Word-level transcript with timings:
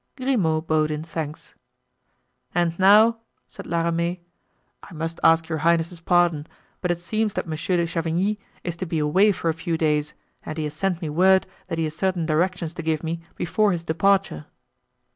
Grimaud 0.17 0.65
bowed 0.65 0.89
in 0.89 1.03
thanks. 1.03 1.53
"And 2.55 2.73
now," 2.79 3.19
said 3.47 3.67
La 3.67 3.83
Ramee, 3.83 4.19
"I 4.81 4.95
must 4.95 5.19
ask 5.23 5.47
your 5.47 5.59
highness's 5.59 5.99
pardon, 5.99 6.47
but 6.81 6.89
it 6.89 6.97
seems 6.99 7.35
that 7.35 7.47
Monsieur 7.47 7.77
de 7.77 7.85
Chavigny 7.85 8.39
is 8.63 8.75
to 8.77 8.87
be 8.87 8.97
away 8.97 9.31
for 9.31 9.47
a 9.49 9.53
few 9.53 9.77
days 9.77 10.15
and 10.41 10.57
he 10.57 10.63
has 10.63 10.73
sent 10.73 11.03
me 11.03 11.09
word 11.09 11.45
that 11.67 11.77
he 11.77 11.83
has 11.83 11.95
certain 11.95 12.25
directions 12.25 12.73
to 12.73 12.81
give 12.81 13.03
me 13.03 13.21
before 13.35 13.73
his 13.73 13.83
departure." 13.83 14.47